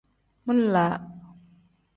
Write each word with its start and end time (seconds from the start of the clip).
Min-laa. 0.45 0.95